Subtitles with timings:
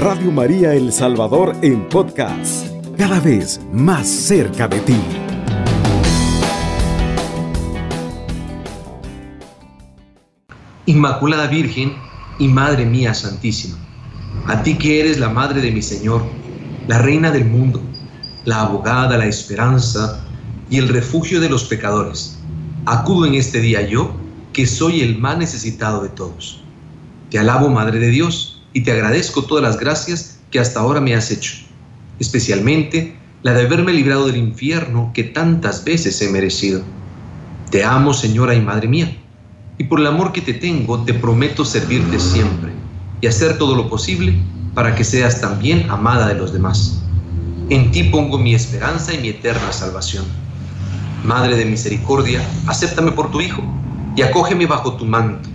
[0.00, 4.96] Radio María El Salvador en podcast, cada vez más cerca de ti.
[10.86, 11.92] Inmaculada Virgen
[12.38, 13.76] y Madre mía Santísima,
[14.46, 16.22] a ti que eres la Madre de mi Señor,
[16.88, 17.82] la Reina del mundo,
[18.46, 20.24] la abogada, la esperanza
[20.70, 22.38] y el refugio de los pecadores,
[22.86, 24.14] acudo en este día yo,
[24.54, 26.62] que soy el más necesitado de todos.
[27.28, 31.14] Te alabo, Madre de Dios, y te agradezco todas las gracias que hasta ahora me
[31.14, 31.54] has hecho,
[32.18, 36.82] especialmente la de haberme librado del infierno que tantas veces he merecido.
[37.70, 39.16] Te amo, Señora y Madre mía,
[39.78, 42.72] y por el amor que te tengo te prometo servirte siempre
[43.20, 44.34] y hacer todo lo posible
[44.74, 47.02] para que seas también amada de los demás.
[47.70, 50.24] En ti pongo mi esperanza y mi eterna salvación.
[51.24, 53.62] Madre de misericordia, acéptame por tu Hijo
[54.16, 55.48] y acógeme bajo tu manto.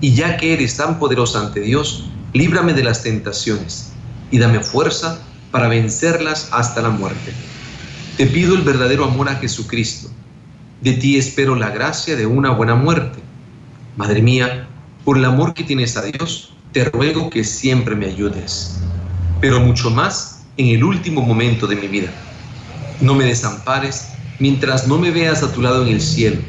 [0.00, 3.92] Y ya que eres tan poderosa ante Dios, líbrame de las tentaciones
[4.30, 7.32] y dame fuerza para vencerlas hasta la muerte.
[8.16, 10.08] Te pido el verdadero amor a Jesucristo.
[10.80, 13.20] De ti espero la gracia de una buena muerte.
[13.96, 14.68] Madre mía,
[15.04, 18.78] por el amor que tienes a Dios, te ruego que siempre me ayudes,
[19.40, 22.10] pero mucho más en el último momento de mi vida.
[23.00, 26.40] No me desampares mientras no me veas a tu lado en el cielo,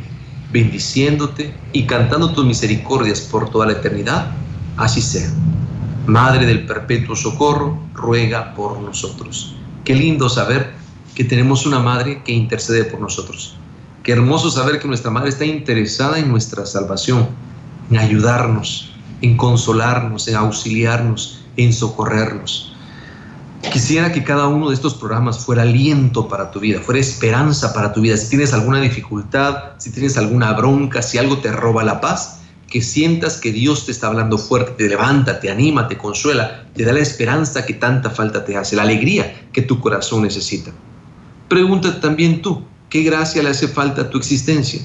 [0.51, 4.31] bendiciéndote y cantando tus misericordias por toda la eternidad.
[4.77, 5.29] Así sea.
[6.07, 9.57] Madre del perpetuo socorro, ruega por nosotros.
[9.83, 10.71] Qué lindo saber
[11.13, 13.57] que tenemos una madre que intercede por nosotros.
[14.03, 17.27] Qué hermoso saber que nuestra madre está interesada en nuestra salvación,
[17.91, 22.73] en ayudarnos, en consolarnos, en auxiliarnos, en socorrernos.
[23.73, 27.91] Quisiera que cada uno de estos programas fuera aliento para tu vida, fuera esperanza para
[27.91, 28.15] tu vida.
[28.15, 32.36] Si tienes alguna dificultad, si tienes alguna bronca, si algo te roba la paz,
[32.67, 36.83] que sientas que Dios te está hablando fuerte, te levanta, te anima, te consuela, te
[36.83, 40.71] da la esperanza que tanta falta te hace, la alegría que tu corazón necesita.
[41.47, 44.81] Pregúntate también tú, ¿qué gracia le hace falta a tu existencia?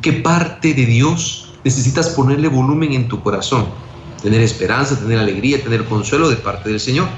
[0.00, 3.66] ¿Qué parte de Dios necesitas ponerle volumen en tu corazón?
[4.22, 7.08] Tener esperanza, tener alegría, tener consuelo de parte del Señor.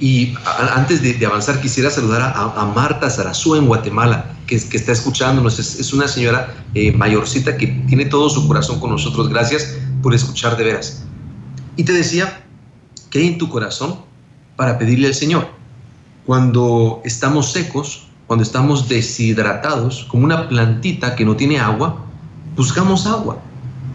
[0.00, 0.34] Y
[0.74, 5.58] antes de, avanzar, quisiera saludar a, Marta Zarazúa en Guatemala, que, que está escuchándonos.
[5.58, 9.28] Es, una señora eh, mayorcita que tiene todo su corazón con nosotros.
[9.28, 11.04] Gracias por escuchar de veras.
[11.76, 12.44] Y te decía,
[13.10, 13.96] ¿qué hay en tu corazón
[14.56, 15.48] para pedirle al Señor?
[16.24, 22.04] Cuando estamos secos, cuando estamos deshidratados, como una plantita que no tiene agua,
[22.56, 23.38] buscamos agua.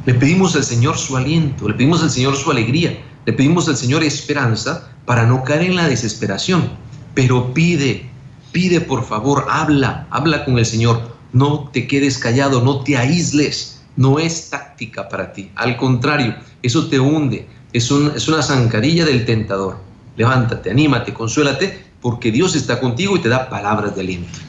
[0.06, 3.78] Le pedimos al Señor su aliento, le pedimos al Señor su alegría, le pedimos al
[3.78, 6.70] Señor esperanza para no caer en la desesperación.
[7.14, 8.10] Pero pide,
[8.52, 11.16] pide por favor, habla, habla con el Señor.
[11.34, 13.82] No te quedes callado, no te aísles.
[13.96, 15.52] No es táctica para ti.
[15.56, 17.48] Al contrario, eso te hunde.
[17.74, 19.78] Es, es una zancadilla del tentador.
[20.18, 24.40] Levántate, anímate, consuélate, porque Dios está contigo y te da palabras de aliento.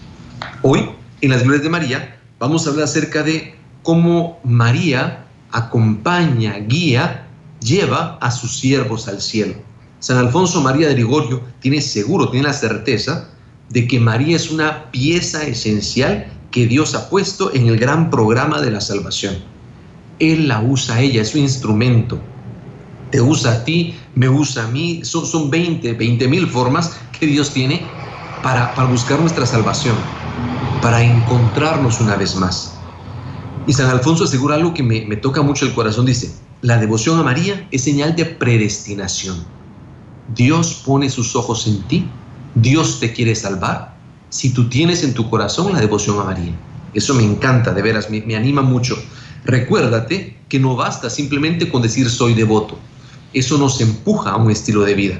[0.62, 0.90] Hoy,
[1.20, 7.26] en las glorias de María, vamos a hablar acerca de cómo María acompaña, guía,
[7.60, 9.54] lleva a sus siervos al cielo.
[10.00, 13.28] San Alfonso María de Ligorio tiene seguro, tiene la certeza
[13.72, 18.60] de que María es una pieza esencial que Dios ha puesto en el gran programa
[18.60, 19.36] de la salvación.
[20.18, 22.20] Él la usa a ella, es su instrumento.
[23.10, 25.00] Te usa a ti, me usa a mí.
[25.04, 27.82] Son, son 20, 20 mil formas que Dios tiene
[28.42, 29.96] para, para buscar nuestra salvación,
[30.82, 32.74] para encontrarnos una vez más.
[33.66, 36.04] Y San Alfonso asegura algo que me, me toca mucho el corazón.
[36.04, 39.44] Dice, la devoción a María es señal de predestinación.
[40.34, 42.06] Dios pone sus ojos en ti,
[42.54, 43.94] Dios te quiere salvar,
[44.28, 46.52] si tú tienes en tu corazón la devoción a María.
[46.94, 48.96] Eso me encanta, de veras, me, anima mucho.
[49.44, 52.78] Recuérdate que no basta simplemente con decir soy devoto.
[53.32, 55.14] Eso nos empuja a un estilo de vida.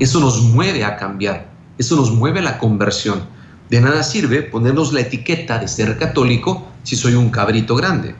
[0.00, 1.48] Eso nos mueve a cambiar.
[1.78, 3.22] Eso nos mueve a la conversión.
[3.70, 8.16] De nada sirve ponernos la etiqueta de ser católico si soy un cabrito grande.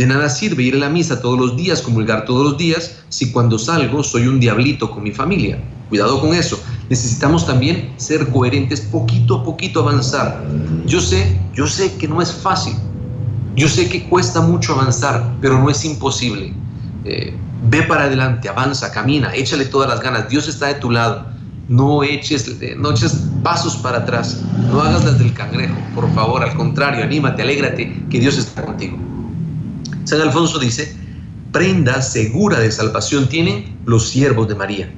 [0.00, 3.30] De nada sirve ir a la misa todos los días, comulgar todos los días, si
[3.32, 5.62] cuando salgo soy un diablito con mi familia.
[5.90, 6.58] Cuidado con eso.
[6.88, 10.42] Necesitamos también ser coherentes, poquito a poquito avanzar.
[10.86, 12.72] Yo sé, yo sé que no es fácil.
[13.54, 16.54] Yo sé que cuesta mucho avanzar, pero no es imposible.
[17.04, 17.36] Eh,
[17.68, 20.30] ve para adelante, avanza, camina, échale todas las ganas.
[20.30, 21.26] Dios está de tu lado.
[21.68, 24.40] No eches, eh, no eches pasos para atrás.
[24.72, 26.42] No hagas las del cangrejo, por favor.
[26.42, 29.09] Al contrario, anímate, alégrate, que Dios está contigo.
[30.10, 30.92] San Alfonso dice,
[31.52, 34.92] prenda segura de salvación tienen los siervos de María.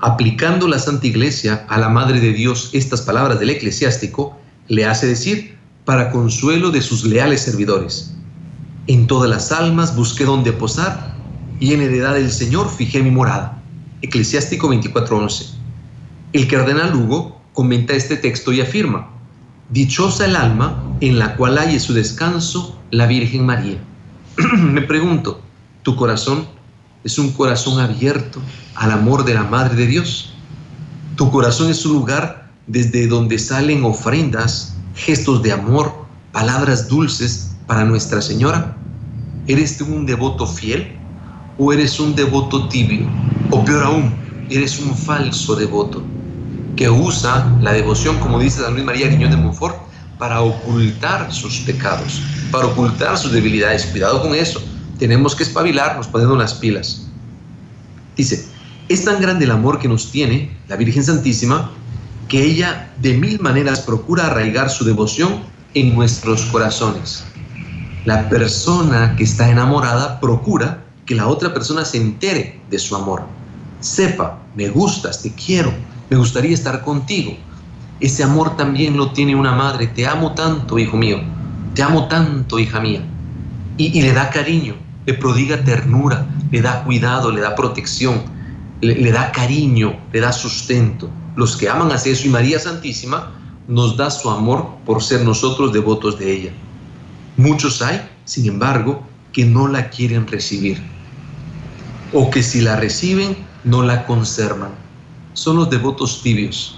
[0.00, 4.36] Aplicando la Santa Iglesia a la Madre de Dios estas palabras del eclesiástico,
[4.66, 8.16] le hace decir, para consuelo de sus leales servidores.
[8.88, 11.14] En todas las almas busqué donde posar
[11.60, 13.62] y en heredad del Señor fijé mi morada.
[14.02, 15.54] Eclesiástico 24:11.
[16.32, 19.08] El cardenal Lugo comenta este texto y afirma,
[19.70, 23.78] Dichosa el alma en la cual hay su descanso la Virgen María.
[24.58, 25.40] Me pregunto,
[25.82, 26.46] ¿tu corazón
[27.04, 28.40] es un corazón abierto
[28.74, 30.34] al amor de la Madre de Dios?
[31.16, 35.94] ¿Tu corazón es un lugar desde donde salen ofrendas, gestos de amor,
[36.32, 38.76] palabras dulces para Nuestra Señora?
[39.46, 40.98] ¿Eres tú un devoto fiel
[41.56, 43.06] o eres un devoto tibio?
[43.50, 44.14] O peor aún,
[44.50, 46.02] eres un falso devoto
[46.76, 49.85] que usa la devoción, como dice San Luis María Guiñón de Montfort,
[50.18, 53.86] para ocultar sus pecados, para ocultar sus debilidades.
[53.86, 54.62] Cuidado con eso.
[54.98, 57.06] Tenemos que espabilarnos, poniendo las pilas.
[58.16, 58.46] Dice,
[58.88, 61.70] es tan grande el amor que nos tiene la Virgen Santísima
[62.28, 65.40] que ella de mil maneras procura arraigar su devoción
[65.74, 67.24] en nuestros corazones.
[68.04, 73.24] La persona que está enamorada procura que la otra persona se entere de su amor.
[73.80, 75.72] Sepa, me gustas, te quiero,
[76.10, 77.36] me gustaría estar contigo.
[78.00, 79.86] Ese amor también lo tiene una madre.
[79.86, 81.20] Te amo tanto, hijo mío.
[81.74, 83.02] Te amo tanto, hija mía.
[83.76, 88.22] Y, le da cariño, le prodiga ternura, le da cuidado, le da protección,
[88.80, 91.10] le, da cariño, le da sustento.
[91.36, 93.32] Los que aman a eso y María Santísima
[93.68, 96.50] nos da su amor por ser nosotros devotos de ella.
[97.36, 99.02] Muchos hay, sin embargo,
[99.32, 100.82] que no la quieren recibir.
[102.12, 104.86] O que si la reciben, no la conservan
[105.36, 106.75] son los devotos tibios,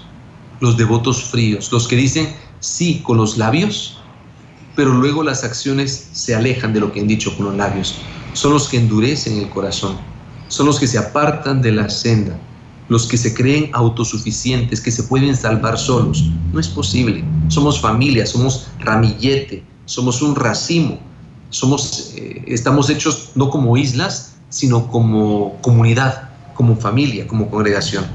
[0.59, 3.97] los devotos fríos, los que dicen sí con los labios,
[4.75, 8.01] pero luego las acciones se alejan de lo que han dicho con los labios.
[8.33, 9.97] Son los que endurecen el corazón,
[10.47, 12.39] son los que se apartan de la senda,
[12.87, 16.29] los que se creen autosuficientes, que se pueden salvar solos.
[16.51, 17.23] No es posible.
[17.47, 20.99] Somos familia, somos ramillete, somos un racimo,
[21.49, 28.05] somos, eh, estamos hechos no como islas, sino como comunidad, como familia, como congregación.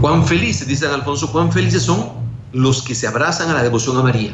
[0.00, 2.10] Cuán felices, dice San Alfonso, cuán felices son
[2.52, 4.30] los que se abrazan a la devoción a María.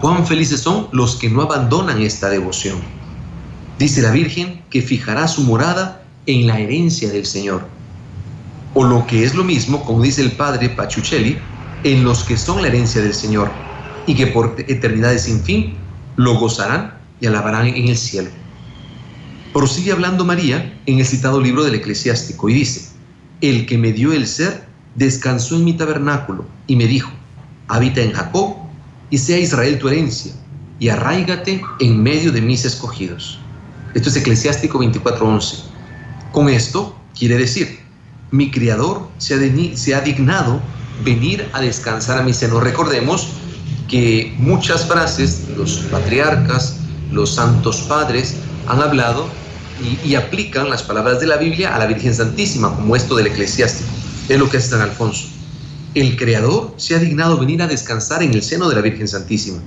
[0.00, 2.78] Cuán felices son los que no abandonan esta devoción.
[3.78, 7.64] Dice la Virgen que fijará su morada en la herencia del Señor.
[8.74, 11.38] O lo que es lo mismo, como dice el padre Pachuchelli,
[11.84, 13.52] en los que son la herencia del Señor
[14.04, 15.74] y que por eternidades sin fin
[16.16, 18.30] lo gozarán y alabarán en el cielo.
[19.52, 22.95] Prosigue hablando María en el citado libro del eclesiástico y dice,
[23.40, 27.10] el que me dio el ser, descansó en mi tabernáculo y me dijo,
[27.68, 28.56] habita en Jacob
[29.10, 30.32] y sea Israel tu herencia,
[30.78, 33.38] y arraigate en medio de mis escogidos.
[33.94, 35.64] Esto es Eclesiástico 24:11.
[36.32, 37.78] Con esto quiere decir,
[38.30, 40.60] mi Criador se ha, se ha dignado
[41.04, 42.60] venir a descansar a mi seno.
[42.60, 43.28] Recordemos
[43.88, 46.78] que muchas frases, los patriarcas,
[47.10, 48.36] los santos padres,
[48.66, 49.28] han hablado
[50.04, 53.90] y, aplican las palabras de la Biblia a la Virgen Santísima, como esto del eclesiástico.
[54.28, 55.28] Es lo que hace San Alfonso.
[55.94, 59.58] El Creador se ha dignado venir a descansar en el seno de la Virgen Santísima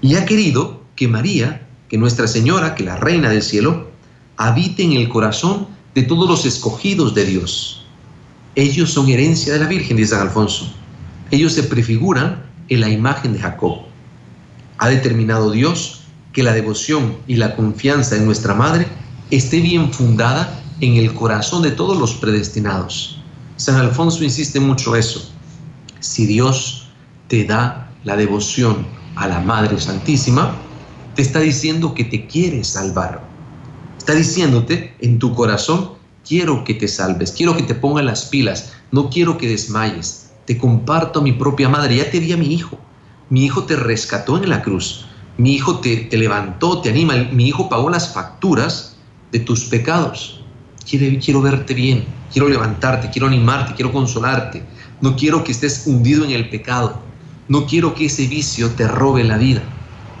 [0.00, 3.90] y ha querido que María, que Nuestra Señora, que la Reina del Cielo,
[4.36, 7.86] habite en el corazón de todos los escogidos de Dios.
[8.54, 10.72] Ellos son herencia de la Virgen, dice San Alfonso.
[11.30, 13.78] Ellos se prefiguran en la imagen de Jacob.
[14.78, 16.02] Ha determinado Dios
[16.32, 18.86] que la devoción y la confianza en nuestra Madre
[19.36, 23.18] esté bien fundada en el corazón de todos los predestinados.
[23.56, 25.30] San Alfonso insiste mucho eso.
[26.00, 26.88] Si Dios
[27.28, 28.86] te da la devoción
[29.16, 30.54] a la Madre Santísima,
[31.14, 33.22] te está diciendo que te quiere salvar.
[33.98, 35.92] Está diciéndote en tu corazón,
[36.26, 40.32] quiero que te salves, quiero que te pongas las pilas, no quiero que desmayes.
[40.44, 42.78] Te comparto a mi propia madre, ya te di a mi hijo.
[43.30, 45.06] Mi hijo te rescató en la cruz.
[45.38, 47.14] Mi hijo te, te levantó, te anima.
[47.32, 48.93] Mi hijo pagó las facturas
[49.34, 50.40] de tus pecados.
[50.88, 54.62] Quiero, quiero verte bien, quiero levantarte, quiero animarte, quiero consolarte.
[55.00, 57.02] No quiero que estés hundido en el pecado.
[57.48, 59.60] No quiero que ese vicio te robe la vida.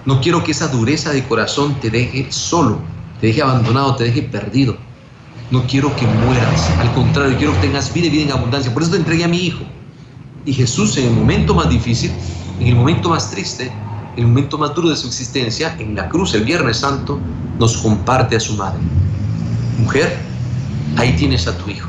[0.04, 2.80] No quiero que esa dureza de corazón te deje solo,
[3.20, 4.76] te deje abandonado, te deje perdido.
[5.52, 6.68] No quiero que mueras.
[6.80, 8.74] Al contrario, quiero que tengas vida y vida en abundancia.
[8.74, 9.64] Por eso te entregué a mi Hijo.
[10.44, 12.10] Y Jesús en el momento más difícil,
[12.58, 13.70] en el momento más triste,
[14.16, 17.18] el momento más duro de su existencia, en la cruz, el Viernes Santo,
[17.58, 18.80] nos comparte a su madre.
[19.78, 20.16] Mujer,
[20.96, 21.88] ahí tienes a tu hijo.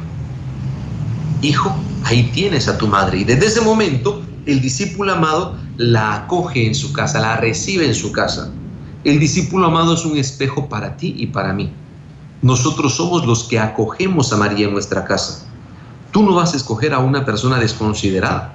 [1.42, 3.20] Hijo, ahí tienes a tu madre.
[3.20, 7.96] Y desde ese momento, el discípulo amado la acoge en su casa, la recibe en
[7.96, 8.52] su casa.
[9.04, 11.72] El discípulo amado es un espejo para ti y para mí.
[12.42, 15.46] Nosotros somos los que acogemos a María en nuestra casa.
[16.12, 18.55] Tú no vas a escoger a una persona desconsiderada.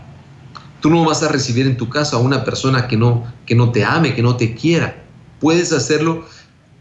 [0.81, 3.71] Tú no vas a recibir en tu casa a una persona que no, que no
[3.71, 5.05] te ame, que no te quiera.
[5.41, 6.25] Puedes hacerlo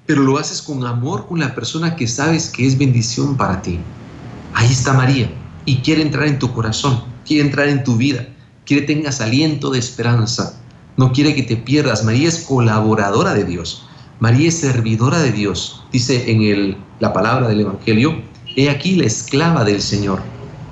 [0.09, 3.77] pero lo haces con amor con la persona que sabes que es bendición para ti.
[4.55, 5.29] Ahí está María
[5.65, 8.25] y quiere entrar en tu corazón, quiere entrar en tu vida,
[8.65, 10.59] quiere que tengas aliento de esperanza,
[10.97, 12.03] no quiere que te pierdas.
[12.03, 13.85] María es colaboradora de Dios,
[14.19, 15.83] María es servidora de Dios.
[15.91, 18.19] Dice en el, la palabra del Evangelio,
[18.55, 20.23] he aquí la esclava del Señor,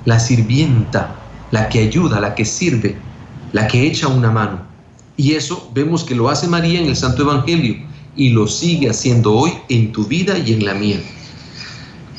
[0.04, 1.14] la sirvienta,
[1.52, 2.96] la que ayuda, la que sirve,
[3.52, 4.60] la que echa una mano.
[5.16, 7.76] Y eso vemos que lo hace María en el Santo Evangelio
[8.16, 11.00] y lo sigue haciendo hoy en tu vida y en la mía.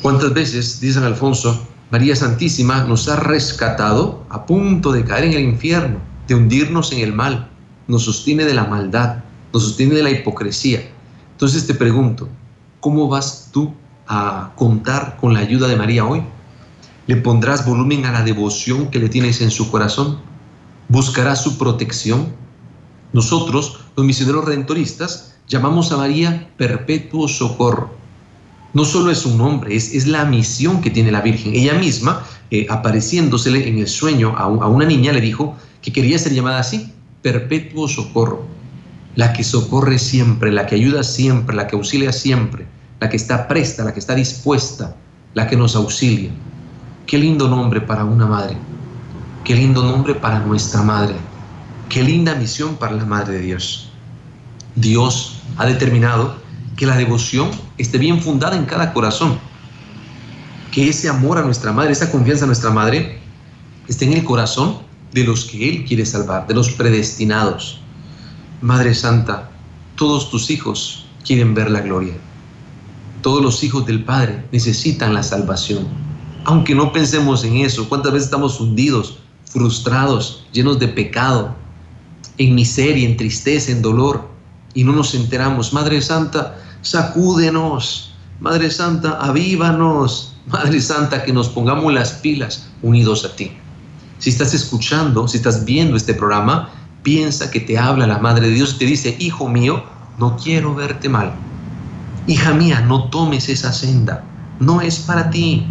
[0.02, 5.32] ¿Cuántas veces, dice San Alfonso, María Santísima nos ha rescatado a punto de caer en
[5.34, 7.50] el infierno, de hundirnos en el mal,
[7.86, 10.80] nos sostiene de la maldad, nos sostiene de la hipocresía?
[11.32, 12.28] Entonces te pregunto,
[12.80, 13.74] ¿cómo vas tú
[14.06, 16.22] a contar con la ayuda de María hoy?
[17.06, 20.29] ¿Le pondrás volumen a la devoción que le tienes en su corazón?
[20.90, 22.26] ¿Buscarás su protección?
[23.12, 27.94] Nosotros, los misioneros redentoristas, llamamos a María perpetuo socorro.
[28.74, 31.54] No solo es un nombre, es, es la misión que tiene la Virgen.
[31.54, 36.18] Ella misma, eh, apareciéndosele en el sueño a, a una niña, le dijo que quería
[36.18, 36.92] ser llamada así,
[37.22, 38.44] perpetuo socorro.
[39.14, 42.66] La que socorre siempre, la que ayuda siempre, la que auxilia siempre,
[42.98, 44.96] la que está presta, la que está dispuesta,
[45.34, 46.30] la que nos auxilia.
[47.06, 48.56] Qué lindo nombre para una madre.
[49.50, 51.16] Qué lindo nombre para nuestra madre.
[51.88, 53.90] Qué linda misión para la Madre de Dios.
[54.76, 56.36] Dios ha determinado
[56.76, 59.40] que la devoción esté bien fundada en cada corazón.
[60.70, 63.18] Que ese amor a nuestra Madre, esa confianza a nuestra Madre,
[63.88, 67.80] esté en el corazón de los que Él quiere salvar, de los predestinados.
[68.60, 69.50] Madre Santa,
[69.96, 72.14] todos tus hijos quieren ver la gloria.
[73.20, 75.88] Todos los hijos del Padre necesitan la salvación.
[76.44, 79.19] Aunque no pensemos en eso, ¿cuántas veces estamos hundidos,
[79.50, 81.54] frustrados, llenos de pecado,
[82.38, 84.28] en miseria, en tristeza, en dolor,
[84.72, 85.72] y no nos enteramos?
[85.72, 88.14] Madre Santa, sacúdenos.
[88.40, 90.34] Madre Santa, avívanos.
[90.46, 93.52] Madre Santa, que nos pongamos las pilas unidos a ti.
[94.18, 96.70] Si estás escuchando, si estás viendo este programa,
[97.02, 99.82] piensa que te habla la Madre de Dios, te dice, hijo mío,
[100.18, 101.32] no quiero verte mal.
[102.26, 104.24] Hija mía, no tomes esa senda,
[104.60, 105.66] no es para ti.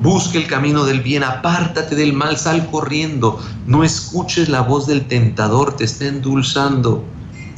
[0.00, 5.08] Busca el camino del bien, apártate del mal, sal corriendo, no escuches la voz del
[5.08, 7.04] tentador, te está endulzando.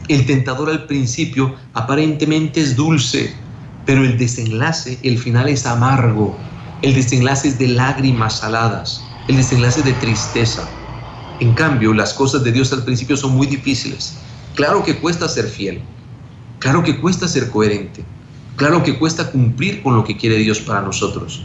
[0.08, 3.34] El tentador al principio aparentemente es dulce,
[3.84, 6.34] pero el desenlace, el final es amargo.
[6.80, 10.66] El desenlace es de lágrimas saladas, el desenlace de tristeza.
[11.40, 14.14] En cambio, las cosas de Dios al principio son muy difíciles.
[14.54, 15.82] Claro que cuesta ser fiel,
[16.58, 18.02] claro que cuesta ser coherente,
[18.56, 21.44] claro que cuesta cumplir con lo que quiere Dios para nosotros.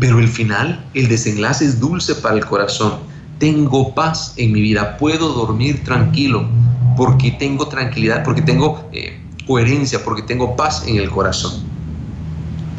[0.00, 2.94] Pero el final, el desenlace es dulce para el corazón.
[3.38, 6.48] Tengo paz en mi vida, puedo dormir tranquilo
[6.96, 11.62] porque tengo tranquilidad, porque tengo eh, coherencia, porque tengo paz en el corazón.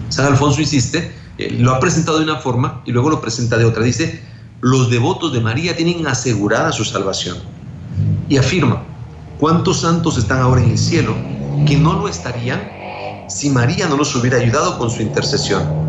[0.09, 3.65] San Alfonso insiste, eh, lo ha presentado de una forma y luego lo presenta de
[3.65, 3.83] otra.
[3.83, 4.21] Dice,
[4.61, 7.37] los devotos de María tienen asegurada su salvación.
[8.27, 8.83] Y afirma,
[9.39, 11.15] ¿cuántos santos están ahora en el cielo
[11.65, 12.61] que no lo estarían
[13.29, 15.88] si María no los hubiera ayudado con su intercesión?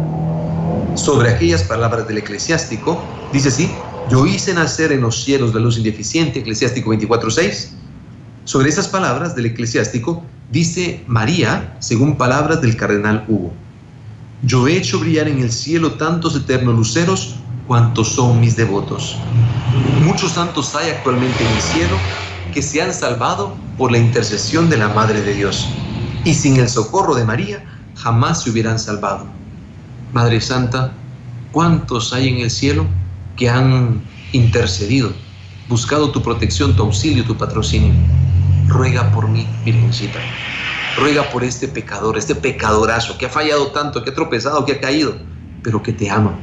[0.95, 3.71] Sobre aquellas palabras del eclesiástico, dice así,
[4.11, 7.69] yo hice nacer en los cielos la luz indeficiente, eclesiástico 24.6.
[8.45, 13.53] Sobre esas palabras del eclesiástico, dice María, según palabras del cardenal Hugo,
[14.43, 17.37] yo he hecho brillar en el cielo tantos eternos luceros
[17.69, 19.17] cuantos son mis devotos.
[20.03, 21.97] Muchos santos hay actualmente en el cielo
[22.53, 25.69] que se han salvado por la intercesión de la Madre de Dios
[26.25, 29.40] y sin el socorro de María jamás se hubieran salvado.
[30.13, 30.93] Madre Santa,
[31.53, 32.87] ¿cuántos hay en el cielo
[33.37, 34.03] que han
[34.33, 35.13] intercedido,
[35.69, 37.93] buscado tu protección, tu auxilio, tu patrocinio?
[38.67, 40.19] Ruega por mí, Virgencita.
[40.97, 44.81] Ruega por este pecador, este pecadorazo que ha fallado tanto, que ha tropezado, que ha
[44.81, 45.15] caído,
[45.63, 46.39] pero que te ama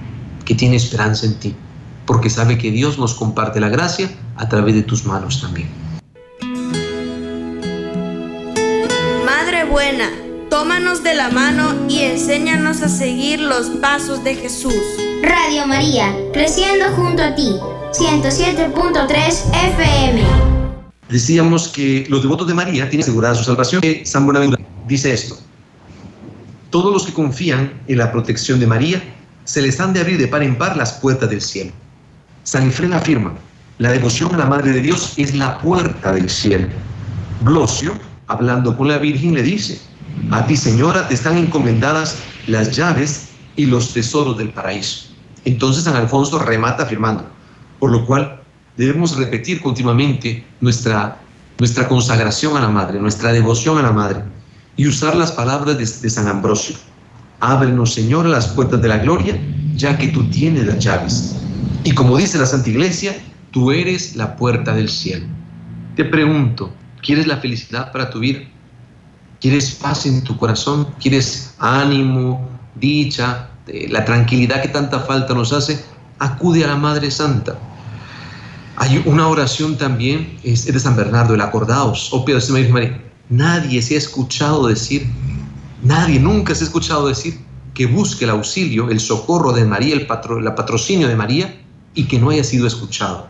[0.48, 1.56] que tiene esperanza en ti,
[2.06, 5.68] porque sabe que Dios nos comparte la gracia a través de tus manos también.
[9.26, 10.10] Madre buena,
[10.50, 14.74] tómanos de la mano y enséñanos a seguir los pasos de Jesús.
[15.22, 17.56] Radio María, creciendo junto a ti,
[17.92, 19.16] 107.3
[19.76, 20.22] FM.
[21.10, 23.82] Decíamos que los devotos de María tienen asegurada su salvación.
[24.04, 25.38] San Buenaventura dice esto.
[26.70, 29.02] Todos los que confían en la protección de María
[29.46, 31.72] se les han de abrir de par en par las puertas del cielo.
[32.44, 33.34] San Efrén afirma,
[33.80, 36.68] la devoción a la Madre de Dios es la puerta del cielo.
[37.42, 37.94] Blosio,
[38.28, 39.80] hablando con la Virgen, le dice,
[40.32, 45.08] a ti Señora te están encomendadas las llaves y los tesoros del paraíso.
[45.46, 47.26] Entonces San Alfonso remata afirmando,
[47.80, 48.42] por lo cual
[48.76, 51.20] debemos repetir continuamente nuestra,
[51.60, 54.24] nuestra consagración a la Madre, nuestra devoción a la Madre,
[54.76, 56.76] y usar las palabras de, de San Ambrosio.
[57.40, 59.40] Ábrenos, Señor, las puertas de la gloria
[59.78, 61.36] ya que tú tienes las llaves.
[61.84, 63.16] Y como dice la Santa Iglesia,
[63.52, 65.26] tú eres la puerta del cielo.
[65.96, 68.40] Te pregunto, ¿quieres la felicidad para tu vida?
[69.40, 70.88] ¿Quieres paz en tu corazón?
[71.00, 75.84] ¿Quieres ánimo, dicha, eh, la tranquilidad que tanta falta nos hace?
[76.20, 77.58] Acude a la Madre Santa.
[78.78, 83.02] Hay una oración también, es de San Bernardo, el acordaos, oh Pedro, María.
[83.30, 85.08] Nadie se ha escuchado decir,
[85.84, 87.40] nadie nunca se ha escuchado decir
[87.74, 91.62] que busque el auxilio, el socorro de María, el, patro, patrocinio de María
[91.94, 93.28] y que no haya sido escuchado.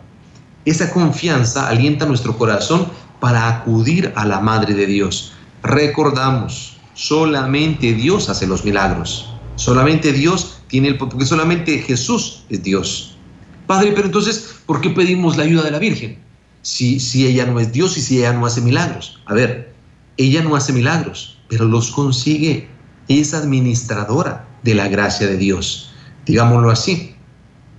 [0.65, 2.87] Esa confianza alienta nuestro corazón
[3.19, 5.33] para acudir a la Madre de Dios.
[5.67, 9.29] Recordamos, solamente Dios hace los milagros.
[9.55, 13.17] Solamente Dios tiene el porque solamente Jesús es Dios.
[13.65, 16.19] Padre, pero entonces, ¿por qué pedimos la ayuda de la Virgen?
[16.61, 19.19] Si, si ella no es Dios y si ella no hace milagros.
[19.25, 19.73] A ver,
[20.15, 22.69] ella no hace milagros, pero los consigue
[23.09, 25.91] es administradora de la gracia de Dios.
[26.25, 27.13] Digámoslo así,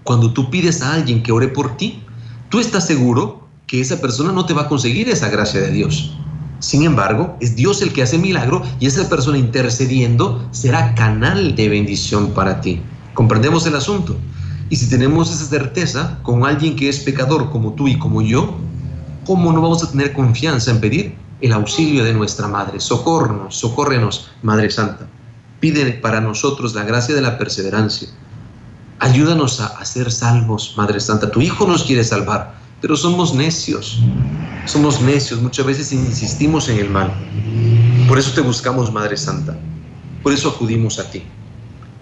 [0.05, 2.03] cuando tú pides a alguien que ore por ti,
[2.51, 6.19] tú estás seguro que esa persona no te va a conseguir esa gracia de Dios.
[6.61, 11.69] Sin embargo, es Dios el que hace milagro y esa persona intercediendo será canal de
[11.69, 12.81] bendición para ti.
[13.15, 14.17] ¿Comprendemos el asunto?
[14.71, 18.57] Y si tenemos esa certeza con alguien que es pecador como tú y como yo,
[19.25, 22.81] ¿cómo no vamos a tener confianza en pedir el auxilio de nuestra Madre?
[22.81, 25.07] Socórrenos, socórrenos, Madre Santa.
[25.61, 28.09] Pide para nosotros la gracia de la perseverancia.
[28.99, 31.31] Ayúdanos a, ser salvos, Madre Santa.
[31.31, 34.01] Tu Hijo nos quiere salvar, pero somos necios.
[34.67, 37.13] Somos necios, muchas veces insistimos en el mal.
[38.07, 39.59] Por eso te buscamos, Madre Santa.
[40.23, 41.23] Por eso acudimos a ti.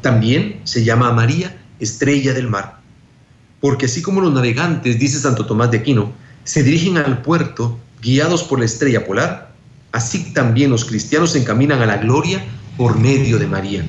[0.01, 2.81] También se llama a María estrella del mar.
[3.61, 6.13] Porque así como los navegantes, dice Santo Tomás de Aquino,
[6.45, 9.53] se dirigen al puerto guiados por la estrella polar,
[9.93, 12.45] así también los cristianos se encaminan a la gloria
[12.77, 13.87] por medio de María.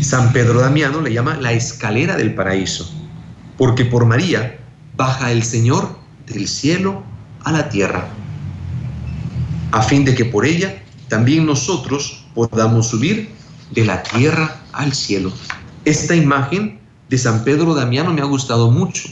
[0.00, 2.88] San Pedro Damiano le llama la escalera del paraíso,
[3.56, 4.58] porque por María
[4.96, 7.02] baja el Señor del cielo
[7.44, 8.08] a la tierra,
[9.72, 13.30] a fin de que por ella también nosotros podamos subir
[13.72, 15.32] de la tierra al cielo.
[15.84, 19.08] Esta imagen de San Pedro Damiano me ha gustado mucho.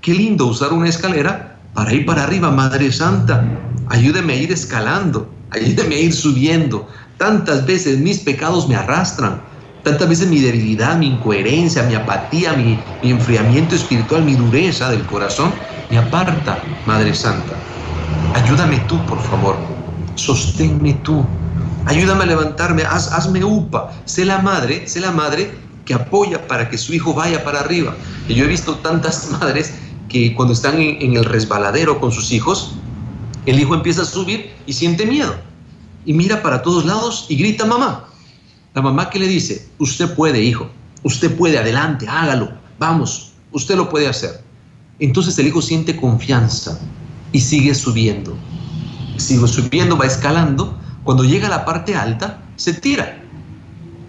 [0.00, 3.44] Qué lindo usar una escalera para ir para arriba, Madre Santa.
[3.88, 9.40] Ayúdeme a ir escalando, ayúdeme a ir subiendo, Tantas veces mis pecados me arrastran,
[9.84, 15.52] tantas veces mi debilidad, mi incoherencia, mi apatía, mi, enfriamiento espiritual, mi dureza del corazón
[15.90, 17.54] me aparta, Madre Santa.
[18.34, 19.56] Ayúdame tú, por favor.
[20.16, 21.24] Sosténme tú.
[21.86, 23.92] Ayúdame a levantarme, hazme upa.
[24.06, 25.52] Sé la madre, sé la madre
[25.84, 27.94] que apoya para que su hijo vaya para arriba.
[28.26, 29.74] Y yo he visto tantas madres
[30.08, 32.72] que cuando están en el resbaladero con sus hijos,
[33.46, 35.34] el hijo empieza a subir y siente miedo
[36.06, 38.06] y mira para todos lados y grita mamá.
[38.74, 40.68] La mamá que le dice, usted puede, hijo,
[41.04, 44.42] usted puede, adelante, hágalo, vamos, usted lo puede hacer.
[44.98, 46.80] Entonces el hijo siente confianza
[47.30, 48.36] y sigue subiendo.
[49.16, 50.76] Sigue subiendo, va escalando.
[51.04, 53.20] Cuando llega a la parte alta, se tira.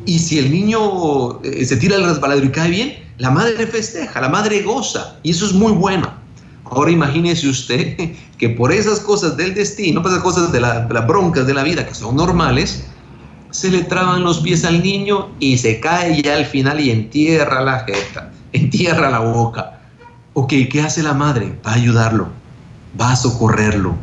[0.08, 4.20] Y si el niño eh, se tira al resbaladero y cae bien, la madre festeja,
[4.20, 5.20] la madre goza.
[5.22, 6.12] Y eso es muy bueno.
[6.64, 11.46] Ahora imagínese usted que por esas cosas del destino, por esas cosas de las broncas
[11.46, 12.86] de la vida que son normales,
[13.56, 17.62] se le traban los pies al niño y se cae ya al final y entierra
[17.62, 19.80] la jeta, entierra la boca.
[20.34, 21.58] Ok, ¿qué hace la madre?
[21.66, 22.28] Va a ayudarlo,
[23.00, 23.96] va a socorrerlo.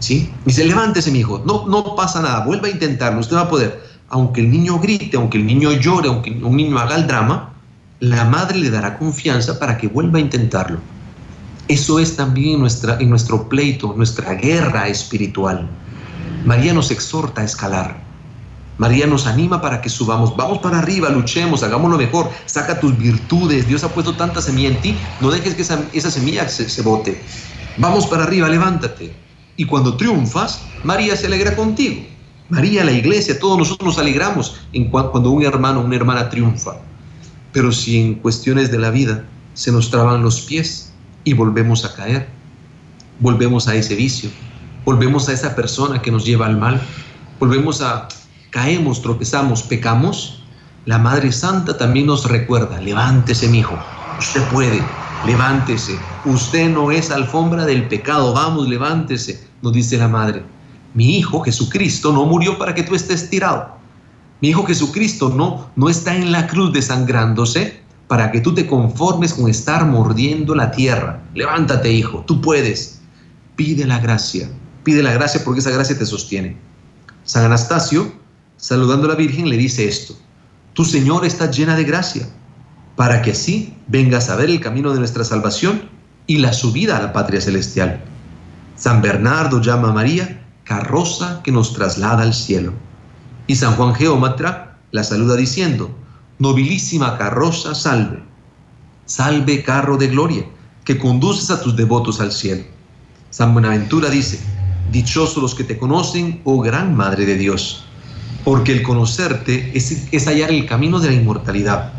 [0.00, 0.32] ¿Sí?
[0.44, 3.80] Dice, levántese, mi hijo, no, no pasa nada, vuelva a intentarlo, usted va a poder.
[4.08, 7.52] Aunque el niño grite, aunque el niño llore, aunque un niño haga el drama,
[8.00, 10.80] la madre le dará confianza para que vuelva a intentarlo.
[11.68, 15.68] Eso es también nuestra, en nuestro pleito, nuestra guerra espiritual.
[16.44, 18.09] María nos exhorta a escalar.
[18.80, 20.34] María nos anima para que subamos.
[20.34, 22.30] Vamos para arriba, luchemos, hagámoslo mejor.
[22.46, 23.68] Saca tus virtudes.
[23.68, 24.96] Dios ha puesto tanta semilla en ti.
[25.20, 27.20] No dejes que esa, semilla se, bote.
[27.76, 29.14] Vamos para arriba, levántate.
[29.58, 32.06] Y cuando triunfas, María se alegra contigo.
[32.48, 34.56] María, la iglesia, todos nosotros nos alegramos
[34.90, 36.76] cuando un hermano o una hermana triunfa.
[37.52, 40.90] Pero si en cuestiones de la vida se nos traban los pies,
[41.24, 42.28] y volvemos a caer,
[43.18, 44.30] volvemos a ese vicio,
[44.86, 46.80] volvemos a esa persona que nos lleva al mal,
[47.38, 48.08] volvemos a,
[48.50, 50.42] caemos, tropezamos, pecamos,
[50.86, 53.78] la Madre Santa también nos recuerda, levántese mi hijo,
[54.18, 54.82] usted puede,
[55.26, 60.42] levántese, usted no es alfombra del pecado, vamos, levántese, nos dice la Madre.
[60.94, 63.76] Mi hijo Jesucristo no murió para que tú estés tirado.
[64.40, 69.34] Mi hijo Jesucristo no, no está en la cruz desangrándose para que tú te conformes
[69.34, 71.22] con estar mordiendo la tierra.
[71.34, 73.00] Levántate, hijo, tú puedes.
[73.54, 74.50] Pide la gracia,
[74.82, 76.56] pide la gracia porque esa gracia te sostiene.
[77.24, 78.10] San Anastasio,
[78.60, 80.14] saludando a la Virgen, le dice esto,
[80.74, 82.28] tu Señor está llena de gracia.
[82.96, 85.88] para que así vengas a ver el camino de nuestra salvación
[86.26, 88.04] y la subida a la patria celestial.
[88.76, 92.74] San Bernardo llama a María carroza que nos traslada al cielo.
[93.46, 95.90] Y San Juan Geómatra la saluda diciendo,
[96.38, 98.22] nobilísima carroza, salve.
[99.06, 100.44] Salve carro de gloria,
[100.84, 102.64] que conduces a tus devotos al cielo.
[103.30, 104.40] San Buenaventura dice,
[104.92, 107.86] dichosos los que te conocen, oh gran Madre de Dios,
[108.44, 111.92] porque el conocerte es, es hallar el camino de la inmortalidad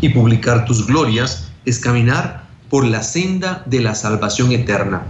[0.00, 5.06] y publicar tus glorias es caminar por la senda de la salvación eterna.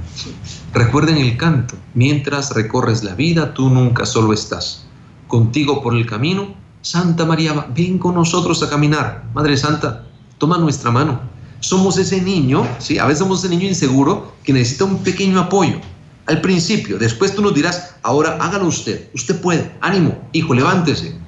[0.72, 4.86] Recuerden el canto, mientras recorres la vida, tú nunca solo estás.
[5.26, 9.24] Contigo por el camino, Santa María, ven con nosotros a caminar.
[9.34, 10.04] Madre Santa,
[10.38, 11.20] toma nuestra mano.
[11.60, 12.98] Somos ese niño, ¿sí?
[12.98, 15.80] A veces somos ese niño inseguro que necesita un pequeño apoyo.
[16.28, 21.18] Al principio, después tú nos dirás, ahora hágalo usted, usted puede, ánimo, hijo, levántese.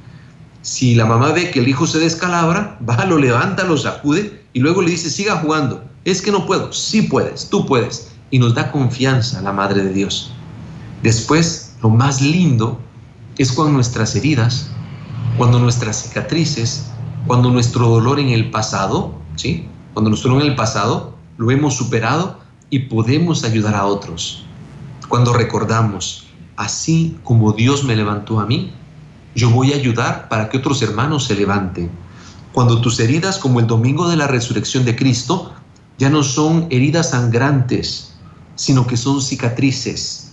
[0.61, 4.61] Si la mamá ve que el hijo se descalabra, va, lo levanta, lo sacude y
[4.61, 5.83] luego le dice, siga jugando.
[6.05, 6.71] Es que no puedo.
[6.75, 8.11] Sí puedes, tú puedes.
[8.31, 10.33] Y nos da confianza la Madre de Dios.
[11.03, 12.79] Después, lo más lindo
[13.39, 14.69] es cuando nuestras heridas,
[15.39, 16.91] cuando nuestras cicatrices,
[17.27, 19.67] cuando nuestro dolor en el pasado, ¿sí?
[19.95, 24.45] Cuando nuestro dolor en el pasado lo hemos superado y podemos ayudar a otros.
[25.11, 28.73] Cuando recordamos, así como Dios me levantó a mí,
[29.35, 31.91] yo voy a ayudar para que otros hermanos se levanten.
[32.53, 35.53] Cuando tus heridas, como el domingo de la resurrección de Cristo,
[35.99, 38.13] ya no son heridas sangrantes,
[38.55, 40.31] sino que son cicatrices.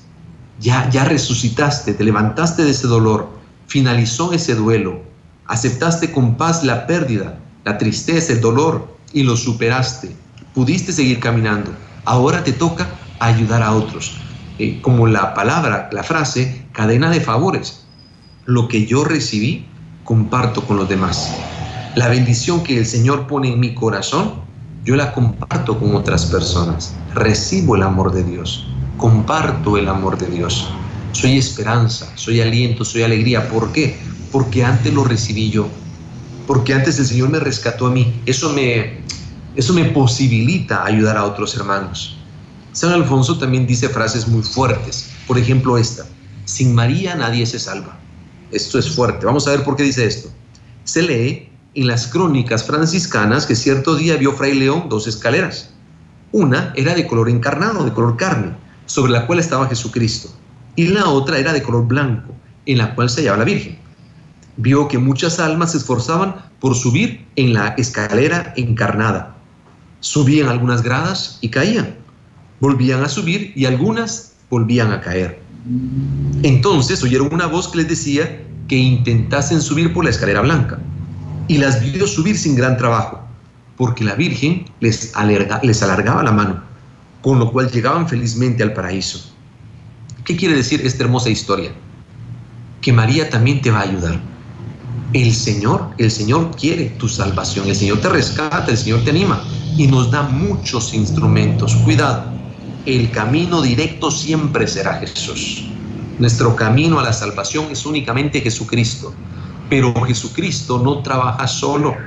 [0.60, 3.32] Ya, ya resucitaste, te levantaste de ese dolor,
[3.66, 5.02] finalizó ese duelo,
[5.48, 10.16] aceptaste con paz la pérdida, la tristeza, el dolor y lo superaste.
[10.54, 11.72] Pudiste seguir caminando.
[12.06, 12.88] Ahora te toca
[13.20, 14.27] ayudar a otros.
[14.60, 17.88] Eh, como la palabra, la frase, cadena de favores
[18.48, 19.65] lo que yo recibí,
[20.06, 21.36] comparto con los demás.
[21.96, 24.36] La bendición que el Señor pone en mi corazón,
[24.86, 26.96] yo la comparto con otras personas.
[27.13, 28.65] Recibo el amor de Dios,
[28.98, 30.70] comparto el amor de Dios.
[31.12, 33.50] Soy esperanza, soy aliento, soy alegría.
[33.50, 34.00] ¿Por qué?
[34.32, 35.67] Porque antes lo recibí yo.
[36.48, 38.13] Porque antes el Señor me rescató a mí.
[38.26, 39.02] Eso me,
[39.58, 42.16] eso me posibilita ayudar a otros hermanos.
[42.78, 45.10] San Alfonso también dice frases muy fuertes.
[45.26, 46.06] Por ejemplo, esta.
[46.46, 47.98] Sin María nadie se salva.
[48.52, 49.26] Esto es fuerte.
[49.26, 50.30] Vamos a ver por qué dice esto.
[50.84, 55.72] Se lee en las crónicas franciscanas que cierto día vio Fray León dos escaleras.
[56.32, 60.30] Una era de color encarnado, de color carne, sobre la cual estaba Jesucristo.
[60.76, 62.32] Y la otra era de color blanco,
[62.68, 63.80] en la cual se hallaba la Virgen.
[64.58, 69.36] Vio que muchas almas se esforzaban por subir en la escalera encarnada.
[70.00, 72.06] Subían algunas gradas y caían.
[72.60, 75.41] Volvían a subir y algunas volvían a caer.
[76.43, 80.80] Entonces oyeron una voz que les decía que intentasen subir por la escalera blanca
[81.48, 83.22] y las vio subir sin gran trabajo,
[83.78, 85.13] porque la Virgen les,
[85.63, 86.63] les alargaba la mano,
[87.22, 89.32] con lo cual llegaban felizmente al paraíso.
[90.26, 91.72] ¿Qué quiere decir esta hermosa historia?
[92.82, 94.20] Que María también te va a ayudar.
[95.13, 99.41] El Señor, el Señor quiere tu salvación, el Señor te rescata, el Señor te anima
[99.78, 101.74] y nos da muchos instrumentos.
[101.78, 102.37] Cuidado,
[102.88, 105.65] el camino directo siempre será Jesús.
[106.19, 109.13] Nuestro camino a la salvación es únicamente Jesucristo.
[109.69, 111.97] Pero Jesucristo no trabaja solo.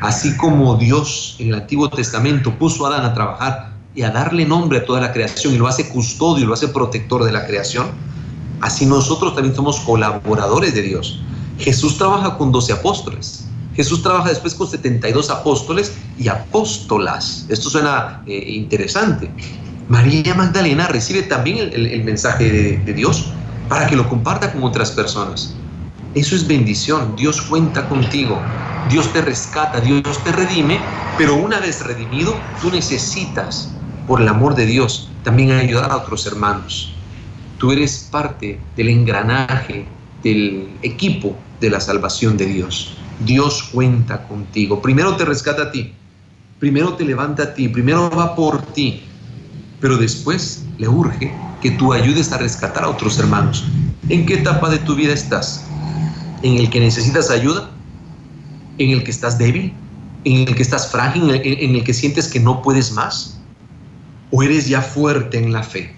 [0.00, 4.46] Así como Dios en el Antiguo Testamento puso a Adán a trabajar y a darle
[4.46, 7.86] nombre a toda la creación y lo hace custodio lo hace protector de la creación,
[8.60, 11.20] así nosotros también somos colaboradores de Dios.
[11.58, 13.46] Jesús trabaja con 12 apóstoles.
[13.74, 17.46] Jesús trabaja después con 72 apóstoles y apóstolas.
[17.48, 19.28] Esto suena eh, interesante.
[19.88, 23.32] María Magdalena recibe también el, mensaje de, Dios
[23.68, 25.54] para que lo comparta con otras personas.
[26.14, 27.16] Eso es bendición.
[27.16, 28.40] Dios cuenta contigo.
[28.88, 30.78] Dios te rescata, Dios te redime,
[31.18, 33.72] pero una vez redimido, tú necesitas,
[34.06, 36.92] por el amor de Dios, también ayudar a otros hermanos.
[37.58, 39.86] Tú eres parte del engranaje,
[40.22, 42.94] del equipo de la salvación de Dios.
[43.24, 44.82] Dios cuenta contigo.
[44.82, 45.92] Primero te rescata a ti,
[46.58, 49.02] primero te levanta a ti, primero va por ti,
[49.84, 53.66] pero después le urge que tú ayudes a rescatar a otros hermanos.
[54.08, 55.66] ¿En qué etapa de tu vida estás?
[56.42, 57.68] ¿En el que necesitas ayuda?
[58.78, 59.74] ¿En el que estás débil?
[60.24, 61.30] ¿En el que estás frágil?
[61.30, 63.38] ¿En el que sientes que no puedes más?
[64.30, 65.94] ¿O eres ya fuerte en la fe?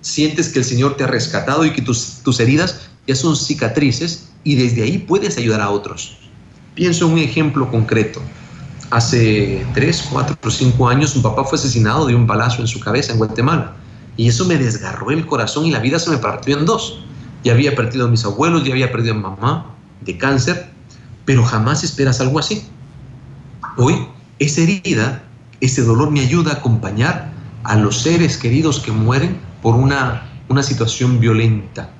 [0.00, 4.56] ¿Sientes que el Señor te ha rescatado y que tus, heridas ya son cicatrices y
[4.56, 6.18] desde ahí puedes ayudar a otros?
[6.74, 8.20] Pienso en un ejemplo concreto.
[8.90, 12.80] Hace tres, cuatro o cinco años mi papá fue asesinado de un balazo en su
[12.80, 13.76] cabeza en Guatemala.
[14.16, 17.00] Y eso me desgarró el corazón y la vida se me partió en dos.
[17.44, 19.66] Ya había perdido a mis abuelos, ya había perdido a mamá
[20.00, 20.70] de cáncer,
[21.24, 22.64] pero jamás esperas algo así.
[23.76, 23.94] Hoy,
[24.40, 25.22] esa herida,
[25.60, 30.64] ese dolor me ayuda a acompañar a los seres queridos que mueren por una, una
[30.64, 31.90] situación violenta.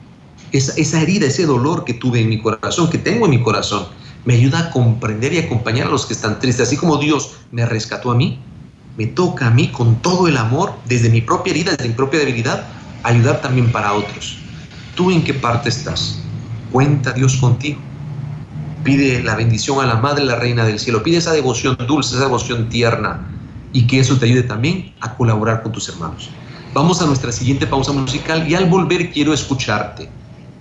[0.53, 3.87] Esa herida, ese dolor que tuve en mi corazón, que tengo en mi corazón,
[4.25, 6.69] me ayuda a comprender y acompañar a los que están tristes.
[6.69, 8.39] Así como Dios me rescató a mí,
[8.97, 12.21] me toca a mí con todo el amor, desde mi propia herida, desde mi propia
[12.21, 12.67] debilidad,
[13.03, 14.39] ayudar también para otros.
[14.95, 16.21] ¿Tú en qué parte estás?
[16.71, 17.79] Cuenta Dios contigo.
[18.85, 21.03] Pide la bendición a la Madre, la Reina del Cielo.
[21.03, 23.27] Pide esa devoción dulce, esa devoción tierna
[23.73, 26.29] y que eso te ayude también a colaborar con tus hermanos.
[26.73, 30.09] Vamos a nuestra siguiente pausa musical y al volver quiero escucharte.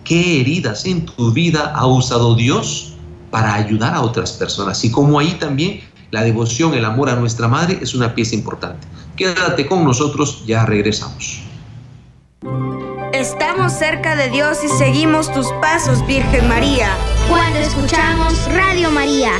[0.03, 2.93] ¿Qué heridas en tu vida ha usado Dios
[3.29, 4.83] para ayudar a otras personas?
[4.83, 8.87] Y como ahí también la devoción, el amor a nuestra Madre es una pieza importante.
[9.15, 11.41] Quédate con nosotros, ya regresamos.
[13.13, 16.89] Estamos cerca de Dios y seguimos tus pasos, Virgen María.
[17.27, 19.31] Cuando escuchamos Radio María.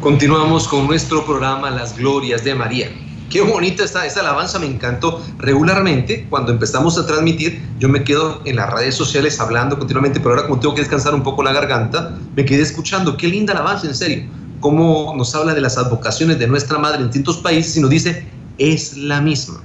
[0.00, 3.05] Continuamos con nuestro programa Las Glorias de María.
[3.30, 5.20] Qué bonita está esa alabanza, me encantó.
[5.38, 10.30] Regularmente, cuando empezamos a transmitir, yo me quedo en las redes sociales hablando continuamente, pero
[10.30, 13.16] ahora como tengo que descansar un poco la garganta, me quedé escuchando.
[13.16, 14.24] Qué linda alabanza, en serio.
[14.60, 18.26] Cómo nos habla de las advocaciones de nuestra madre en distintos países y nos dice,
[18.58, 19.60] es la misma.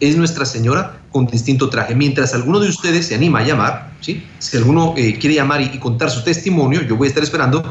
[0.00, 1.94] Es Nuestra Señora con distinto traje.
[1.94, 4.24] Mientras alguno de ustedes se anima a llamar, ¿sí?
[4.40, 7.62] si alguno eh, quiere llamar y, y contar su testimonio, yo voy a estar esperando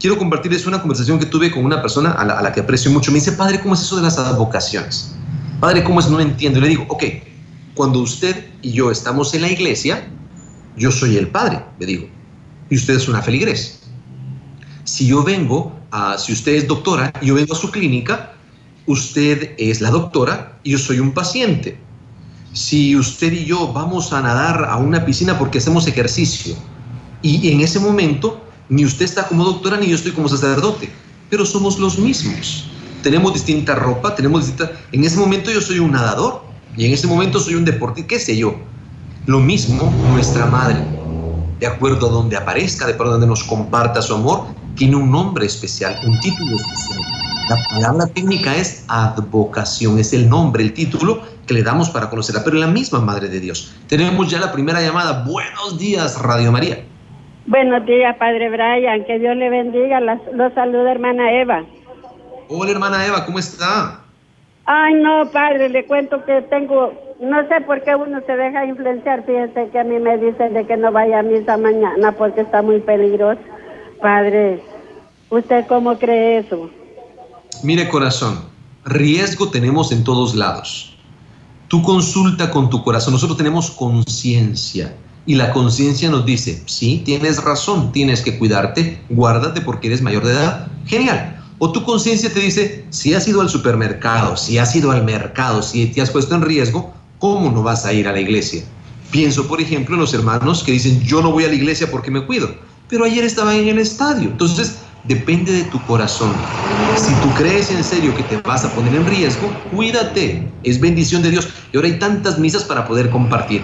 [0.00, 3.10] quiero compartirles una conversación que tuve con una persona a la, que aprecio mucho.
[3.10, 5.14] Me dice, padre, ¿cómo es eso de las advocaciones?
[5.60, 6.08] Padre, ¿cómo es?
[6.08, 6.58] No entiendo.
[6.58, 7.04] Y le digo, ok,
[7.74, 10.08] cuando usted y yo estamos en la iglesia,
[10.76, 12.08] yo soy el padre, le digo,
[12.70, 13.80] y usted es una feligres.
[14.84, 18.32] Si yo vengo, a, si usted es doctora y yo vengo a su clínica,
[18.86, 21.78] usted es la doctora y yo soy un paciente.
[22.52, 26.54] Si usted y yo vamos a nadar a una piscina porque hacemos ejercicio
[27.22, 30.90] y en ese momento ni usted está como doctora ni yo estoy como sacerdote,
[31.30, 32.70] pero somos los mismos.
[33.02, 34.72] Tenemos distinta ropa, tenemos distinta...
[34.92, 36.42] En ese momento yo soy un nadador
[36.76, 38.54] y en ese momento soy un deportista, qué sé yo.
[39.26, 40.76] Lo mismo nuestra madre,
[41.60, 45.10] de acuerdo a donde aparezca, de acuerdo a donde nos comparta su amor, tiene un
[45.10, 47.00] nombre especial, un título especial.
[47.48, 52.42] La palabra técnica es advocación, es el nombre, el título que le damos para conocerla,
[52.42, 53.72] pero la misma Madre de Dios.
[53.86, 55.24] Tenemos ya la primera llamada.
[55.24, 56.86] Buenos días, Radio María.
[57.46, 59.04] Buenos días, Padre Brian.
[59.04, 60.00] Que Dios le bendiga.
[60.00, 61.64] Los, los saluda, hermana Eva.
[62.48, 64.00] Hola, hermana Eva, ¿cómo está?
[64.66, 69.24] Ay, no, Padre, le cuento que tengo, no sé por qué uno se deja influenciar.
[69.26, 72.62] Fíjense que a mí me dicen de que no vaya a misa mañana porque está
[72.62, 73.40] muy peligroso.
[74.00, 74.62] Padre,
[75.28, 76.70] ¿usted cómo cree eso?
[77.62, 78.46] Mire, corazón,
[78.84, 80.96] riesgo tenemos en todos lados.
[81.68, 83.12] Tú consulta con tu corazón.
[83.12, 84.94] Nosotros tenemos conciencia
[85.26, 90.24] y la conciencia nos dice, sí, tienes razón, tienes que cuidarte, guárdate porque eres mayor
[90.24, 90.68] de edad.
[90.86, 91.42] Genial.
[91.58, 95.62] O tu conciencia te dice, si has ido al supermercado, si has ido al mercado,
[95.62, 98.64] si te has puesto en riesgo, ¿cómo no vas a ir a la iglesia?
[99.10, 102.10] Pienso, por ejemplo, en los hermanos que dicen, yo no voy a la iglesia porque
[102.10, 102.54] me cuido,
[102.88, 104.28] pero ayer estaba en el estadio.
[104.28, 106.32] Entonces, depende de tu corazón.
[106.96, 110.46] Si tú crees en serio que te vas a poner en riesgo, cuídate.
[110.62, 111.48] Es bendición de Dios.
[111.72, 113.62] Y ahora hay tantas misas para poder compartir.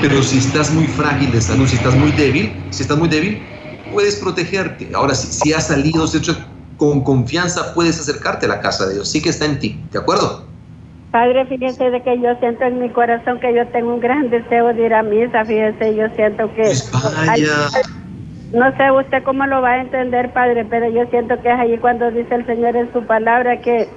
[0.00, 3.42] Pero si estás muy frágil de salud, si estás muy débil, si estás muy débil,
[3.92, 4.88] puedes protegerte.
[4.94, 6.06] Ahora, si, si has salido
[6.76, 9.10] con confianza, puedes acercarte a la casa de Dios.
[9.10, 9.80] Sí que está en ti.
[9.90, 10.46] ¿De acuerdo?
[11.10, 14.74] Padre, fíjese de que yo siento en mi corazón que yo tengo un gran deseo
[14.74, 15.44] de ir a misa.
[15.44, 16.62] Fíjese, yo siento que...
[16.62, 17.32] Pues vaya.
[17.32, 17.42] Hay,
[18.52, 21.78] no sé usted cómo lo va a entender, Padre, pero yo siento que es ahí
[21.78, 23.88] cuando dice el Señor en su palabra que,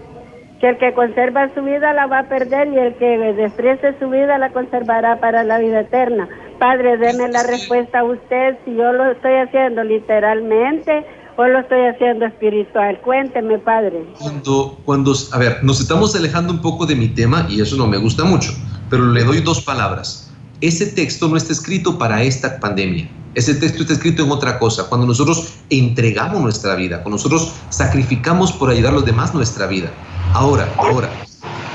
[0.59, 4.09] que el que conserva su vida la va a perder y el que desprecie su
[4.09, 6.27] vida la conservará para la vida eterna.
[6.59, 11.05] Padre, deme la respuesta a usted si yo lo estoy haciendo literalmente
[11.37, 12.99] o lo estoy haciendo espiritual.
[13.01, 14.05] Cuénteme, Padre.
[14.19, 17.87] Cuando, cuando, a ver, nos estamos alejando un poco de mi tema y eso no
[17.87, 18.51] me gusta mucho,
[18.89, 20.29] pero le doy dos palabras.
[20.59, 23.09] Ese texto no está escrito para esta pandemia.
[23.33, 24.89] Ese texto está escrito en otra cosa.
[24.89, 29.91] Cuando nosotros entregamos nuestra vida, cuando nosotros sacrificamos por ayudar a los demás nuestra vida.
[30.33, 31.13] Ahora, ahora,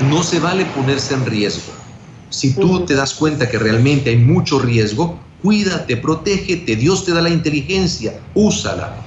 [0.09, 1.73] no se vale ponerse en riesgo.
[2.29, 7.21] Si tú te das cuenta que realmente hay mucho riesgo, cuídate, protégete, Dios te da
[7.21, 9.06] la inteligencia, úsala.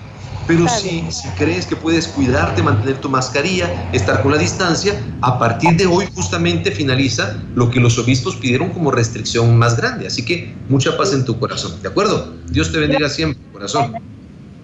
[0.50, 5.38] Pero si, si, crees que puedes cuidarte, mantener tu mascarilla, estar con la distancia, a
[5.38, 10.08] partir de hoy justamente finaliza lo que los obispos pidieron como restricción más grande.
[10.08, 12.34] Así que mucha paz en tu corazón, ¿de acuerdo?
[12.48, 13.94] Dios te bendiga siempre, corazón.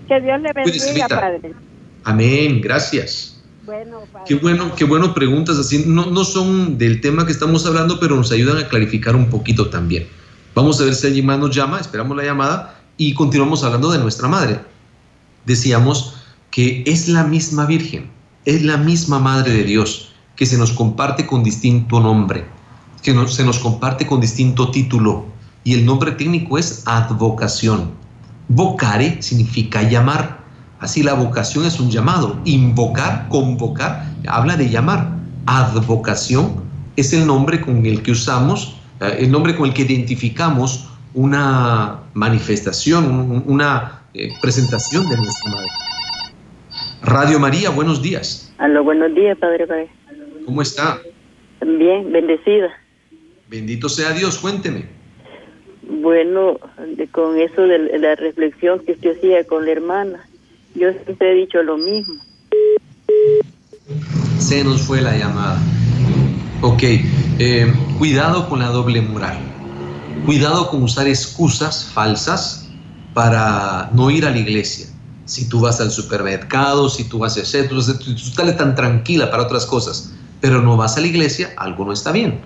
[0.09, 1.55] Que Dios le bendiga, Padre.
[2.03, 3.41] Amén, gracias.
[3.65, 4.25] Bueno, padre.
[4.27, 5.85] Qué bueno, qué bueno preguntas así.
[5.87, 9.71] No, no son del tema que estamos hablando, pero nos ayudan a clarificar un poquito
[9.71, 10.09] también.
[10.53, 13.99] Vamos a ver si alguien más nos llama, esperamos la llamada y continuamos hablando de
[13.99, 14.59] nuestra madre
[15.47, 16.15] decíamos
[16.51, 18.11] que es la misma Virgen.
[18.45, 22.45] es la misma Madre de Dios que se nos comparte con distinto nombre,
[23.03, 25.27] que se nos comparte con distinto título,
[25.65, 27.91] y el nombre técnico es advocación.
[28.49, 30.45] Vocare significa llamar,
[30.79, 35.17] así la vocación es un llamado, invocar, convocar, habla de llamar.
[35.47, 36.63] Advocación
[36.95, 42.01] es el nombre con el que usamos, eh, el nombre con el que identificamos una
[42.15, 45.69] manifestación, una eh, presentación de nuestra madre.
[47.03, 48.51] Radio María, buenos días.
[48.57, 49.91] Aló, buenos días, Padre Padre.
[50.47, 51.01] ¿Cómo está?
[51.61, 52.69] Bien, bendecida.
[53.49, 54.87] Bendito sea Dios, cuénteme.
[55.83, 56.59] Bueno,
[57.13, 60.27] con eso de la reflexión que usted hacía con la hermana,
[60.75, 62.15] yo siempre he dicho lo mismo.
[64.39, 65.61] Se nos fue la llamada.
[66.63, 66.83] Ok,
[67.39, 69.39] eh, cuidado con la doble moral.
[70.25, 72.66] Cuidado con usar excusas falsas
[73.17, 74.89] para no ir a la iglesia.
[75.25, 79.31] Si tú vas al supermercado, si tú vas a hacer, tú, tú estás tan tranquila
[79.31, 82.41] para otras cosas, pero no vas a la iglesia, algo no está bien.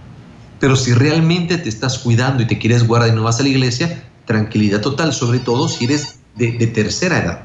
[0.61, 3.49] Pero si realmente te estás cuidando y te quieres guardar y no vas a la
[3.49, 7.41] iglesia, tranquilidad total, sobre todo si eres de, de tercera edad.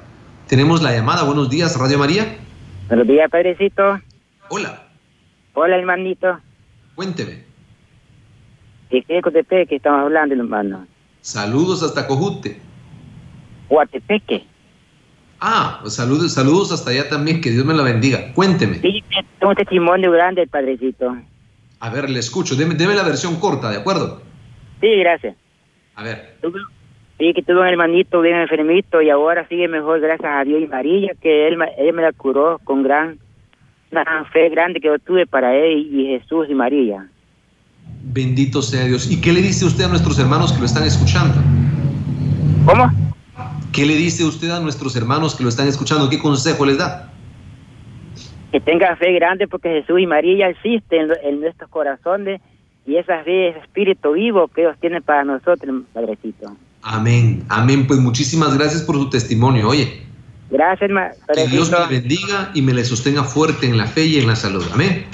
[0.47, 1.23] Tenemos la llamada.
[1.23, 2.37] Buenos días, Radio María.
[2.89, 3.99] Buenos días, Padrecito.
[4.49, 4.83] Hola.
[5.55, 6.39] Hola, hermanito.
[6.93, 7.43] Cuénteme.
[8.91, 10.85] ¿De qué Cotepeque estamos hablando, hermano?
[11.21, 12.74] Saludos hasta Cojute.
[13.69, 14.45] Guatepeque.
[15.39, 18.33] Ah, pues saludos, saludos hasta allá también, que Dios me la bendiga.
[18.33, 18.79] Cuénteme.
[18.79, 19.03] Sí,
[19.39, 21.15] tengo un testimonio grande, Padrecito.
[21.79, 22.55] A ver, le escucho.
[22.55, 24.21] Deme, deme la versión corta, ¿de acuerdo?
[24.81, 25.35] Sí, gracias.
[25.95, 26.37] A ver.
[27.17, 30.67] Sí, que tuve un hermanito bien enfermito y ahora sigue mejor, gracias a Dios y
[30.67, 33.17] María, que él, él me la curó con gran,
[33.91, 37.07] una fe grande que yo tuve para él y Jesús y María.
[38.03, 39.09] Bendito sea Dios.
[39.09, 41.35] ¿Y qué le dice usted a nuestros hermanos que lo están escuchando?
[42.65, 42.91] ¿Cómo?
[43.75, 46.09] ¿Qué le dice usted a nuestros hermanos que lo están escuchando?
[46.09, 47.11] ¿Qué consejo les da?
[48.53, 52.39] Que tenga fe grande porque Jesús y María existen en, nuestros corazones
[52.87, 56.55] y esa fe es espíritu vivo que ellos tienen para nosotros, Padrecito.
[56.83, 57.85] Amén, amén.
[57.85, 59.67] Pues muchísimas gracias por su testimonio.
[59.67, 60.03] Oye.
[60.49, 61.33] Gracias, Padrecito.
[61.33, 64.37] Que Dios me bendiga y me le sostenga fuerte en la fe y en la
[64.37, 64.63] salud.
[64.73, 65.05] Amén.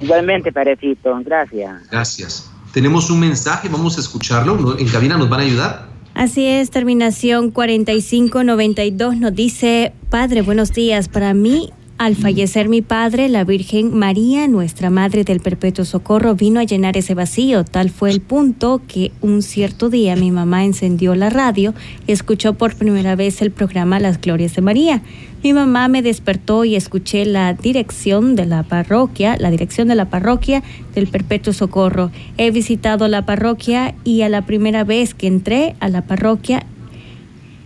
[0.00, 1.20] Igualmente, Padrecito.
[1.24, 1.90] Gracias.
[1.90, 2.52] Gracias.
[2.72, 4.78] Tenemos un mensaje, vamos a escucharlo.
[4.78, 5.93] En cabina nos van a ayudar.
[6.14, 11.08] Así es, terminación 4592 nos dice, Padre, buenos días.
[11.08, 11.70] Para mí
[12.04, 16.98] al fallecer mi padre, la Virgen María, nuestra Madre del Perpetuo Socorro, vino a llenar
[16.98, 17.64] ese vacío.
[17.64, 21.72] Tal fue el punto que un cierto día mi mamá encendió la radio
[22.06, 25.00] y escuchó por primera vez el programa Las Glorias de María.
[25.42, 30.10] Mi mamá me despertó y escuché la dirección de la parroquia, la dirección de la
[30.10, 30.62] parroquia
[30.94, 32.10] del Perpetuo Socorro.
[32.36, 36.66] He visitado la parroquia y a la primera vez que entré a la parroquia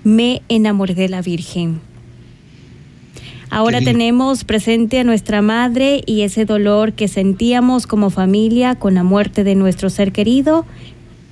[0.04, 1.87] me enamoré de la Virgen.
[3.50, 9.02] Ahora tenemos presente a nuestra madre y ese dolor que sentíamos como familia con la
[9.02, 10.66] muerte de nuestro ser querido.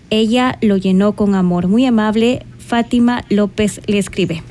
[0.09, 1.69] Ella lo llenó con amor.
[1.69, 4.43] Muy amable, Fátima López le escribe.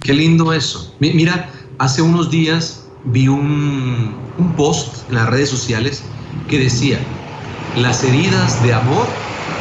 [0.00, 0.94] Qué lindo eso.
[0.98, 6.02] Mira, hace unos días vi un, un post en las redes sociales
[6.48, 6.98] que decía,
[7.76, 9.06] las heridas de amor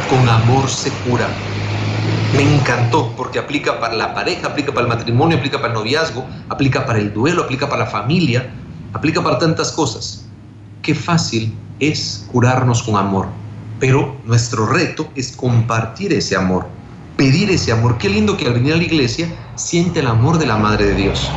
[0.10, 1.32] con amor se curan
[2.36, 6.26] me encantó porque aplica para la pareja, aplica para el matrimonio, aplica para el noviazgo,
[6.50, 8.52] aplica para el duelo, aplica para la familia,
[8.94, 10.26] aplica para tantas cosas.
[10.82, 13.28] Qué fácil es curarnos con amor,
[13.80, 16.66] pero nuestro reto es compartir ese amor,
[17.18, 17.98] pedir ese amor.
[17.98, 20.96] Qué lindo que al venir a la iglesia siente el amor de la Madre de
[20.96, 21.30] Dios.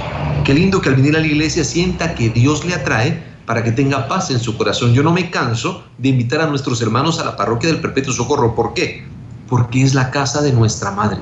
[0.44, 3.72] Qué lindo que al venir a la iglesia sienta que Dios le atrae para que
[3.72, 4.94] tenga paz en su corazón.
[4.94, 8.54] Yo no me canso de invitar a nuestros hermanos a la parroquia del Perpetuo Socorro.
[8.54, 9.04] ¿Por qué?
[9.48, 11.18] Porque es la casa de nuestra madre.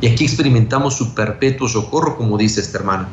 [0.00, 3.06] Y aquí experimentamos su perpetuo socorro, como dice este hermano.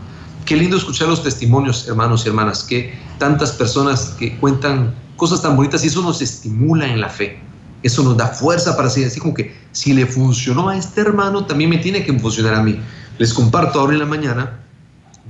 [0.45, 5.55] Qué lindo escuchar los testimonios, hermanos y hermanas, que tantas personas que cuentan cosas tan
[5.55, 7.39] bonitas y eso nos estimula en la fe.
[7.83, 11.45] Eso nos da fuerza para seguir así como que si le funcionó a este hermano,
[11.45, 12.79] también me tiene que funcionar a mí.
[13.19, 14.59] Les comparto ahora en la mañana,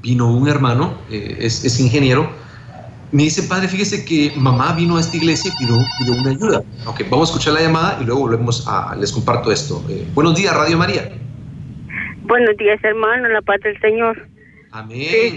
[0.01, 2.31] vino un hermano, eh, es ingeniero,
[3.11, 6.63] me dice, padre, fíjese que mamá vino a esta iglesia y pidió, una ayuda.
[6.85, 9.83] Ok, vamos a escuchar la llamada y luego volvemos a, les comparto esto.
[9.89, 11.09] Eh, buenos días, Radio María.
[12.23, 14.27] Buenos días, hermano, la paz del Señor.
[14.71, 15.35] Amén.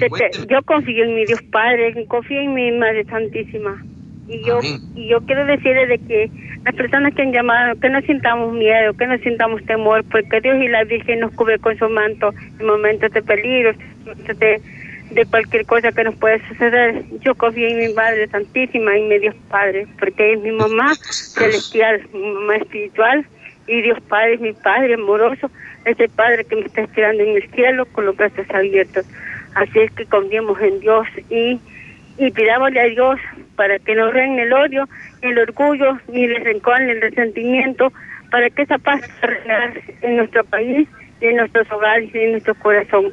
[0.51, 3.83] yo confío en mi Dios Padre, confío en mi Madre Santísima.
[4.29, 4.61] Y yo,
[4.95, 6.31] y yo quiero decirle de que
[6.64, 10.57] las personas que han llamado, que no sintamos miedo, que no sintamos temor, porque Dios
[10.62, 13.73] y la Virgen nos cubre con su manto en momentos de peligro,
[14.39, 14.61] de
[15.14, 17.04] de cualquier cosa que nos pueda suceder.
[17.20, 22.02] Yo confío en mi Madre Santísima y mi Dios Padre, porque es mi mamá celestial,
[22.12, 23.26] mi mamá espiritual,
[23.66, 25.50] y Dios Padre es mi Padre amoroso,
[25.84, 29.06] es el Padre que me está esperando en el cielo con los brazos abiertos.
[29.54, 31.60] Así es que confiemos en Dios y,
[32.18, 33.20] y pidámosle a Dios
[33.56, 34.88] para que no reine el odio,
[35.20, 37.92] el orgullo, ni el rencor, ni el resentimiento,
[38.30, 40.88] para que esa paz reinar en nuestro país,
[41.22, 43.12] y en nuestros hogares y en nuestro corazón.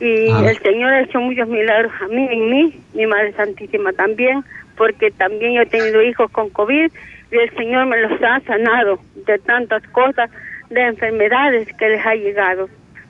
[0.00, 4.44] Y el Señor ha hecho muchos milagros a mí, en mí, mi Madre Santísima también,
[4.76, 6.90] porque también yo he tenido hijos con COVID
[7.32, 10.30] y el Señor me los ha sanado de tantas cosas,
[10.70, 12.68] de enfermedades que les ha llegado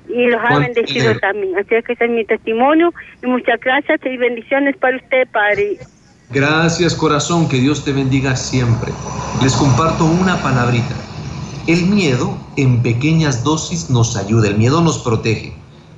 [0.09, 1.57] y los ha bendecido también.
[1.59, 5.79] Así es que ese es mi testimonio y muchas gracias y bendiciones para usted, Padre.
[6.31, 8.93] Gracias, corazón, que Dios te bendiga siempre.
[9.43, 10.95] Les comparto una palabrita.
[11.67, 15.53] El miedo en pequeñas dosis nos ayuda, el miedo nos protege.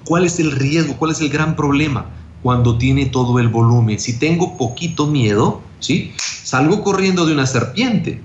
[0.09, 0.97] ¿Cuál es el riesgo?
[0.97, 2.07] ¿Cuál es el gran problema?
[2.43, 3.99] Cuando tiene todo el volumen.
[3.99, 6.15] Si tengo poquito miedo, ¿sí?
[6.17, 8.23] Salgo corriendo de una serpiente.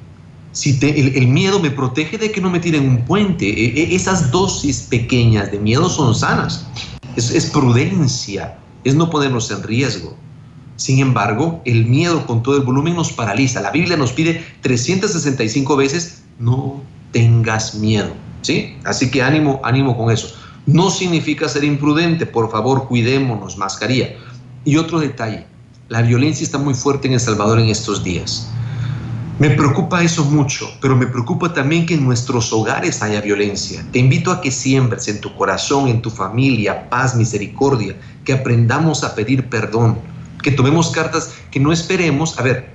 [0.54, 3.50] Si el, miedo me protege de que no me tiren un puente.
[3.50, 6.66] E, e, esas dosis pequeñas de miedo son sanas.
[7.18, 10.16] Es, es prudencia, es no ponernos en riesgo.
[10.78, 13.60] Sin embargo, el miedo con todo el volumen nos paraliza.
[13.60, 16.82] La Biblia nos pide 365 veces, no
[17.12, 18.14] tengas miedo.
[18.42, 18.78] ¿Sí?
[18.86, 20.34] Así que ánimo, ánimo con eso.
[20.66, 24.16] No significa ser imprudente, por favor, cuidémonos, mascarilla.
[24.64, 25.45] Y otro detalle,
[25.89, 28.49] la violencia está muy fuerte en El Salvador en estos días.
[29.39, 33.86] Me preocupa eso mucho, pero me preocupa también que en nuestros hogares haya violencia.
[33.91, 39.03] Te invito a que siembres en tu corazón, en tu familia, paz, misericordia, que aprendamos
[39.03, 39.97] a pedir perdón,
[40.41, 42.39] que tomemos cartas, que no esperemos.
[42.39, 42.74] A ver,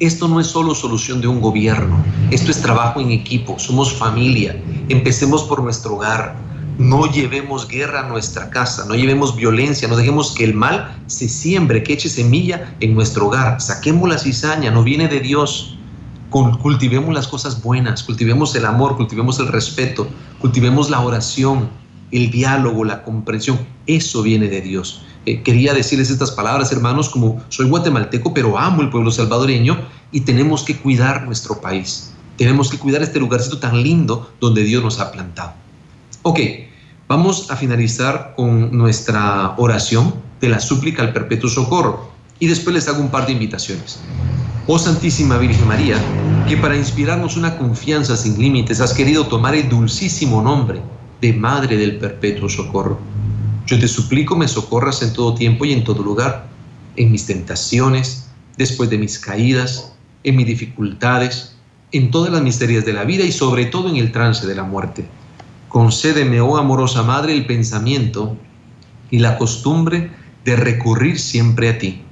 [0.00, 1.96] esto no es solo solución de un gobierno,
[2.30, 4.62] esto es trabajo en equipo, somos familia.
[4.88, 6.49] Empecemos por nuestro hogar.
[6.80, 11.28] No llevemos guerra a nuestra casa, no llevemos violencia, no dejemos que el mal se
[11.28, 13.60] siembre, que eche semilla en nuestro hogar.
[13.60, 15.76] Saquemos la cizaña, no viene de Dios.
[16.30, 20.08] Cultivemos las cosas buenas, cultivemos el amor, cultivemos el respeto,
[20.38, 21.68] cultivemos la oración,
[22.12, 23.58] el diálogo, la comprensión.
[23.86, 25.02] Eso viene de Dios.
[25.26, 29.76] Eh, quería decirles estas palabras, hermanos, como soy guatemalteco, pero amo el pueblo salvadoreño
[30.12, 32.14] y tenemos que cuidar nuestro país.
[32.38, 35.52] Tenemos que cuidar este lugarcito tan lindo donde Dios nos ha plantado.
[36.22, 36.38] Ok,
[37.10, 42.08] Vamos a finalizar con nuestra oración de la súplica al perpetuo socorro
[42.38, 43.98] y después les hago un par de invitaciones.
[44.68, 45.96] Oh Santísima Virgen María,
[46.48, 50.82] que para inspirarnos una confianza sin límites has querido tomar el dulcísimo nombre
[51.20, 53.00] de Madre del Perpetuo Socorro.
[53.66, 56.46] Yo te suplico me socorras en todo tiempo y en todo lugar,
[56.94, 61.56] en mis tentaciones, después de mis caídas, en mis dificultades,
[61.90, 64.62] en todas las miserias de la vida y sobre todo en el trance de la
[64.62, 65.08] muerte
[65.70, 68.36] concédeme, oh amorosa Madre, el pensamiento
[69.10, 70.10] y la costumbre
[70.44, 72.02] de recurrir siempre a ti,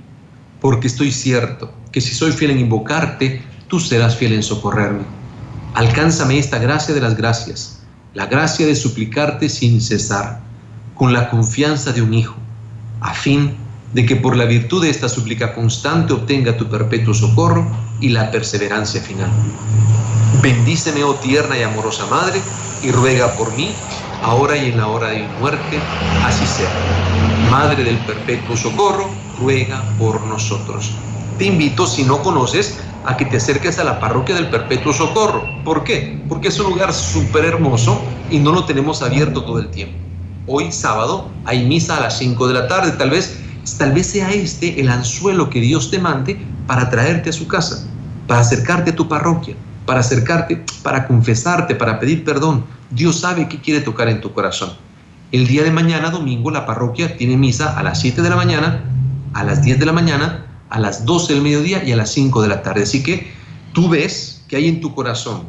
[0.60, 5.02] porque estoy cierto que si soy fiel en invocarte, tú serás fiel en socorrerme.
[5.74, 7.82] Alcánzame esta gracia de las gracias,
[8.14, 10.40] la gracia de suplicarte sin cesar,
[10.94, 12.36] con la confianza de un hijo,
[13.00, 13.56] a fin
[13.92, 17.68] de que por la virtud de esta súplica constante obtenga tu perpetuo socorro
[18.00, 19.30] y la perseverancia final.
[20.42, 22.40] Bendíceme, oh tierna y amorosa Madre,
[22.82, 23.72] y ruega por mí,
[24.22, 25.80] ahora y en la hora de mi muerte,
[26.24, 26.70] así sea.
[27.50, 29.10] Madre del perpetuo socorro,
[29.40, 30.92] ruega por nosotros.
[31.38, 35.42] Te invito, si no conoces, a que te acerques a la parroquia del Perpetuo Socorro.
[35.64, 36.22] ¿Por qué?
[36.28, 39.96] Porque es un lugar súper hermoso y no lo tenemos abierto todo el tiempo.
[40.46, 43.38] Hoy sábado hay misa a las 5 de la tarde, tal vez,
[43.78, 47.86] tal vez sea este el anzuelo que Dios te mande para traerte a su casa,
[48.26, 49.56] para acercarte a tu parroquia,
[49.88, 52.66] para acercarte, para confesarte, para pedir perdón.
[52.90, 54.74] Dios sabe qué quiere tocar en tu corazón.
[55.32, 58.84] El día de mañana, domingo, la parroquia tiene misa a las 7 de la mañana,
[59.32, 62.42] a las 10 de la mañana, a las 12 del mediodía y a las 5
[62.42, 62.82] de la tarde.
[62.82, 63.32] Así que
[63.72, 65.44] tú ves que hay en tu corazón,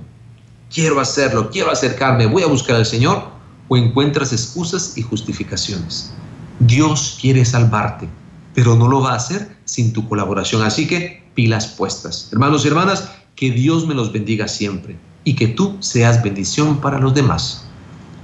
[0.73, 3.31] quiero hacerlo, quiero acercarme, voy a buscar al Señor,
[3.67, 6.13] o encuentras excusas y justificaciones.
[6.59, 8.07] Dios quiere salvarte,
[8.55, 10.61] pero no lo va a hacer sin tu colaboración.
[10.63, 12.29] Así que pilas puestas.
[12.31, 13.09] Hermanos y hermanas,
[13.39, 17.65] que Dios me los bendiga siempre y que tú seas bendición para los demás.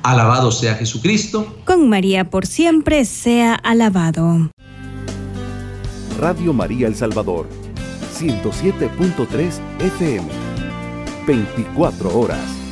[0.03, 1.55] Alabado sea Jesucristo.
[1.63, 4.49] Con María por siempre sea alabado.
[6.19, 7.47] Radio María El Salvador,
[8.19, 10.27] 107.3 FM,
[11.25, 12.64] 24 horas.